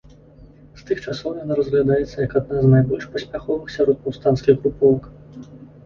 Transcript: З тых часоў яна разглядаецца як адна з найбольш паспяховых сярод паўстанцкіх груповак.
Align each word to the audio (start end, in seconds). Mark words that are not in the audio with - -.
З 0.79 0.85
тых 0.87 1.03
часоў 1.11 1.31
яна 1.43 1.53
разглядаецца 1.59 2.17
як 2.27 2.35
адна 2.43 2.65
з 2.65 2.73
найбольш 2.73 3.05
паспяховых 3.13 3.73
сярод 3.79 3.97
паўстанцкіх 4.05 4.55
груповак. 4.69 5.03